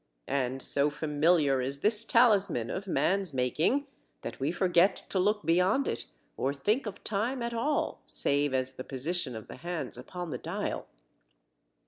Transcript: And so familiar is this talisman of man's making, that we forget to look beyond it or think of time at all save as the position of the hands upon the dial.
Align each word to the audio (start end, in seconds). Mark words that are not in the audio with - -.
And 0.33 0.63
so 0.63 0.89
familiar 0.89 1.61
is 1.61 1.81
this 1.81 2.03
talisman 2.05 2.71
of 2.71 2.87
man's 2.87 3.35
making, 3.35 3.85
that 4.23 4.39
we 4.39 4.51
forget 4.51 4.95
to 5.09 5.19
look 5.19 5.45
beyond 5.45 5.87
it 5.87 6.07
or 6.37 6.55
think 6.55 6.87
of 6.87 7.03
time 7.03 7.43
at 7.43 7.53
all 7.53 8.01
save 8.07 8.51
as 8.51 8.73
the 8.73 8.83
position 8.83 9.35
of 9.35 9.47
the 9.47 9.57
hands 9.57 9.99
upon 9.99 10.31
the 10.31 10.39
dial. 10.39 10.87